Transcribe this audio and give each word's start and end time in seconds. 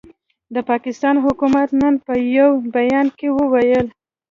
د 0.55 0.57
پاکستان 0.69 1.15
حکومت 1.25 1.69
نن 1.81 1.93
په 2.05 2.13
یوه 2.37 2.61
بیان 2.75 3.07
کې 3.17 3.27
وویل، 3.37 3.85